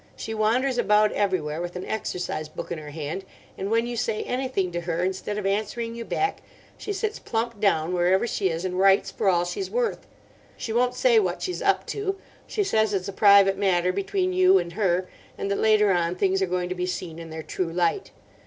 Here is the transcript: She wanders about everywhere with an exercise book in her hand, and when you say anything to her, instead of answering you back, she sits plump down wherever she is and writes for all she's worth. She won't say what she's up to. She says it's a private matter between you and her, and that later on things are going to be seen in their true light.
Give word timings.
She 0.15 0.33
wanders 0.33 0.79
about 0.79 1.11
everywhere 1.11 1.61
with 1.61 1.75
an 1.75 1.85
exercise 1.85 2.49
book 2.49 2.71
in 2.71 2.79
her 2.79 2.89
hand, 2.89 3.23
and 3.55 3.69
when 3.69 3.85
you 3.85 3.95
say 3.95 4.23
anything 4.23 4.71
to 4.71 4.81
her, 4.81 5.03
instead 5.03 5.37
of 5.37 5.45
answering 5.45 5.93
you 5.93 6.03
back, 6.05 6.41
she 6.75 6.91
sits 6.91 7.19
plump 7.19 7.59
down 7.59 7.93
wherever 7.93 8.25
she 8.25 8.49
is 8.49 8.65
and 8.65 8.79
writes 8.79 9.11
for 9.11 9.29
all 9.29 9.45
she's 9.45 9.69
worth. 9.69 10.07
She 10.57 10.73
won't 10.73 10.95
say 10.95 11.19
what 11.19 11.43
she's 11.43 11.61
up 11.61 11.85
to. 11.85 12.17
She 12.47 12.63
says 12.63 12.95
it's 12.95 13.09
a 13.09 13.13
private 13.13 13.59
matter 13.59 13.93
between 13.93 14.33
you 14.33 14.57
and 14.57 14.73
her, 14.73 15.07
and 15.37 15.51
that 15.51 15.59
later 15.59 15.91
on 15.91 16.15
things 16.15 16.41
are 16.41 16.47
going 16.47 16.69
to 16.69 16.73
be 16.73 16.87
seen 16.87 17.19
in 17.19 17.29
their 17.29 17.43
true 17.43 17.71
light. 17.71 18.09